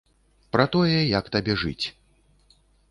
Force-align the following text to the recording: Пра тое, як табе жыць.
Пра 0.55 0.65
тое, 0.75 0.97
як 1.19 1.25
табе 1.37 1.53
жыць. 1.67 1.85